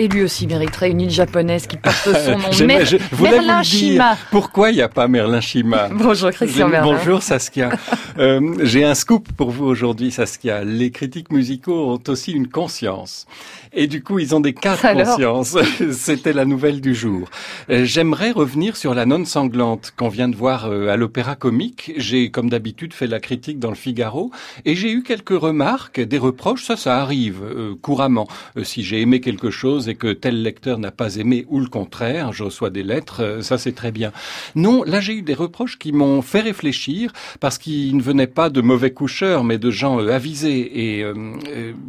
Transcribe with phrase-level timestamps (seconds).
[0.00, 1.94] Et lui aussi mériterait une île japonaise qui porte
[2.24, 2.66] son nom.
[2.66, 3.62] Mer- je Merlin.
[3.62, 4.16] Shima.
[4.30, 5.90] Pourquoi il n'y a pas Merlin Shima?
[5.92, 6.94] Bonjour Christian Merlin.
[6.96, 7.68] Bonjour Saskia.
[8.18, 10.62] Euh, J'ai un scoop pour vous aujourd'hui Saskia.
[10.64, 13.24] Les critiques musicaux ont aussi une conscience.
[13.72, 15.56] Et du coup, ils ont des cas de conscience.
[15.92, 17.28] C'était la nouvelle du jour.
[17.70, 21.92] Euh, J'aimerais revenir sur La Nonne Sanglante qu'on vient de voir euh, à l'Opéra Comique.
[21.96, 24.32] J'ai, comme d'habitude, fait la critique dans le Figaro
[24.66, 26.64] et j'ai eu quelques remarques, des reproches.
[26.64, 28.26] Ça, ça arrive euh, couramment.
[28.58, 32.32] Euh, si j'ai aimé quelque chose que tel lecteur n'a pas aimé ou le contraire,
[32.32, 34.12] je reçois des lettres, euh, ça c'est très bien.
[34.54, 38.50] Non, là j'ai eu des reproches qui m'ont fait réfléchir parce qu'ils ne venaient pas
[38.50, 41.14] de mauvais coucheurs, mais de gens euh, avisés et euh,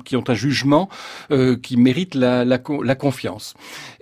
[0.05, 0.89] qui ont un jugement
[1.61, 3.53] qui mérite la confiance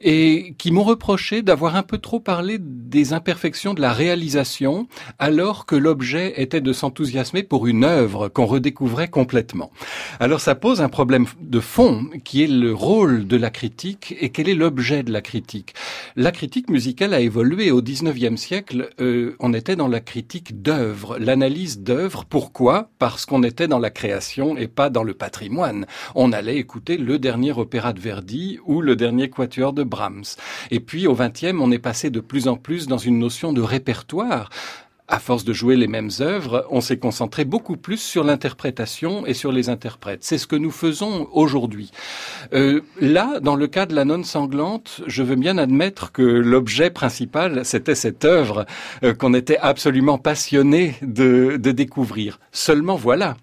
[0.02, 4.88] et qui m'ont reproché d'avoir un peu trop parlé des imperfections de la réalisation
[5.18, 9.71] alors que l'objet était de s'enthousiasmer pour une œuvre qu'on redécouvrait complètement.
[10.20, 13.88] Alors ça pose un problème de fond qui est le rôle de la critique
[14.20, 15.73] et quel est l'objet de la critique?
[16.16, 18.90] La critique musicale a évolué au 19e siècle.
[18.99, 22.26] euh, on était dans la critique d'œuvre, l'analyse d'œuvre.
[22.26, 22.90] Pourquoi?
[22.99, 25.85] Parce qu'on était dans la création et pas dans le patrimoine.
[26.15, 30.35] On allait écouter le dernier opéra de Verdi ou le dernier quatuor de Brahms.
[30.71, 33.62] Et puis au 20e, on est passé de plus en plus dans une notion de
[33.62, 34.49] répertoire.
[35.12, 39.34] À force de jouer les mêmes œuvres, on s'est concentré beaucoup plus sur l'interprétation et
[39.34, 40.20] sur les interprètes.
[40.21, 41.90] C'est ce que nous faisons aujourd'hui.
[42.54, 46.91] Euh, là, dans le cas de la nonne sanglante, je veux bien admettre que l'objet
[46.91, 48.68] principal, c'était cette œuvre
[49.04, 52.40] euh, qu'on était absolument passionné de, de découvrir.
[52.51, 53.35] Seulement voilà.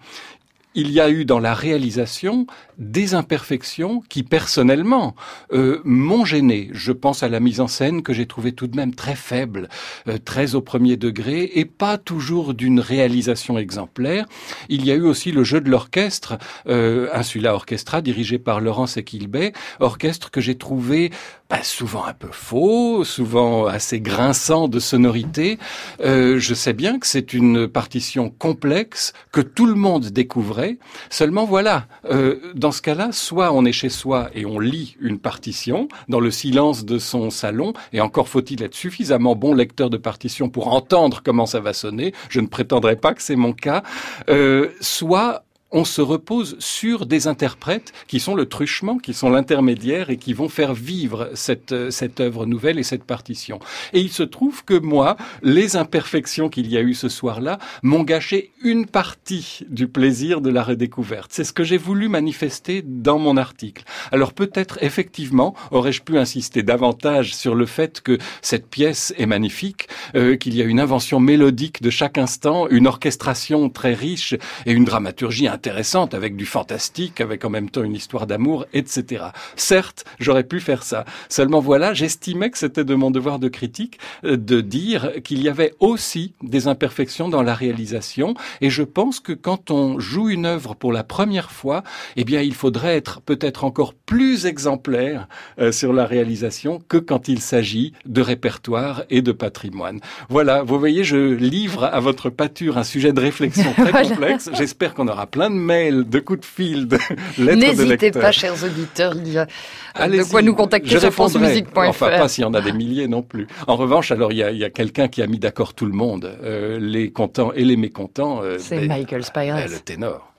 [0.78, 2.46] Il y a eu dans la réalisation
[2.76, 5.16] des imperfections qui personnellement
[5.52, 6.68] euh, m'ont gêné.
[6.72, 9.70] Je pense à la mise en scène que j'ai trouvée tout de même très faible,
[10.06, 14.26] euh, très au premier degré et pas toujours d'une réalisation exemplaire.
[14.68, 16.36] Il y a eu aussi le jeu de l'orchestre,
[16.68, 21.10] euh, Insula Orchestra dirigé par Laurence Equilbet, orchestre que j'ai trouvé
[21.48, 25.58] bah, souvent un peu faux, souvent assez grinçant de sonorité.
[26.00, 30.65] Euh, je sais bien que c'est une partition complexe que tout le monde découvrait.
[31.10, 35.18] Seulement voilà, euh, dans ce cas-là, soit on est chez soi et on lit une
[35.18, 39.96] partition dans le silence de son salon, et encore faut-il être suffisamment bon lecteur de
[39.96, 42.12] partition pour entendre comment ça va sonner.
[42.28, 43.82] Je ne prétendrai pas que c'est mon cas.
[44.28, 45.45] Euh, soit
[45.76, 50.32] on se repose sur des interprètes qui sont le truchement, qui sont l'intermédiaire et qui
[50.32, 53.58] vont faire vivre cette, euh, cette œuvre nouvelle et cette partition.
[53.92, 58.04] Et il se trouve que moi, les imperfections qu'il y a eu ce soir-là m'ont
[58.04, 61.30] gâché une partie du plaisir de la redécouverte.
[61.34, 63.84] C'est ce que j'ai voulu manifester dans mon article.
[64.12, 69.88] Alors peut-être effectivement aurais-je pu insister davantage sur le fait que cette pièce est magnifique,
[70.14, 74.72] euh, qu'il y a une invention mélodique de chaque instant, une orchestration très riche et
[74.72, 79.26] une dramaturgie intéressante avec du fantastique, avec en même temps une histoire d'amour, etc.
[79.56, 81.04] Certes, j'aurais pu faire ça.
[81.28, 85.48] Seulement voilà, j'estimais que c'était de mon devoir de critique euh, de dire qu'il y
[85.48, 90.46] avait aussi des imperfections dans la réalisation et je pense que quand on joue une
[90.46, 91.82] œuvre pour la première fois,
[92.16, 95.26] eh bien il faudrait être peut-être encore plus exemplaire
[95.58, 100.00] euh, sur la réalisation que quand il s'agit de répertoire et de patrimoine.
[100.28, 104.08] Voilà, vous voyez, je livre à votre pâture un sujet de réflexion très Voilà.
[104.08, 104.50] complexe.
[104.52, 106.96] J'espère qu'on aura plein de mails, de coups de fil, de
[107.38, 109.50] lettres de N'hésitez pas, chers auditeurs, il y a de
[109.94, 110.30] Allez-y.
[110.30, 111.78] quoi nous contacter sur francemusique.fr.
[111.88, 113.46] Enfin, pas s'il y en a des milliers non plus.
[113.66, 116.78] En revanche, alors il y a, quelqu'un qui a mis d'accord tout le monde, euh,
[116.80, 118.42] les contents et les mécontents.
[118.42, 119.54] euh, C'est ben, Michael Spires.
[119.56, 120.32] ben, le ténor.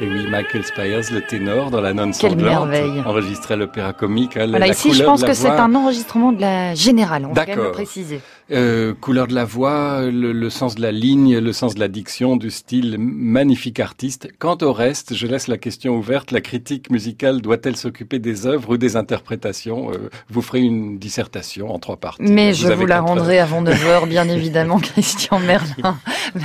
[0.00, 2.68] Et oui, Michael Spires, le ténor, dans la nonne sanglante,
[3.06, 4.36] enregistrait l'opéra comique.
[4.36, 7.32] hein, la- Voilà, la ici, je pense que c'est un enregistrement de la générale, on
[7.32, 8.20] va le préciser.
[8.50, 11.88] Euh, couleur de la voix, le, le sens de la ligne, le sens de la
[11.88, 14.28] diction, du style, magnifique artiste.
[14.38, 16.30] Quant au reste, je laisse la question ouverte.
[16.30, 19.90] La critique musicale doit-elle s'occuper des œuvres ou des interprétations?
[19.92, 22.22] Euh, Vous ferez une dissertation en trois parties.
[22.22, 25.96] Mais Vous je vous la rendrai avant 9h, bien évidemment, Christian Merlin.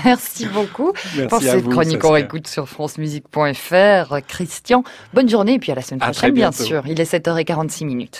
[0.05, 0.93] Merci beaucoup.
[1.17, 2.05] Merci pour cette vous, chronique.
[2.05, 4.17] On réécoute sur francemusique.fr.
[4.27, 6.83] Christian, bonne journée et puis à la semaine prochaine, bien sûr.
[6.87, 8.17] Il est 7h46 minutes.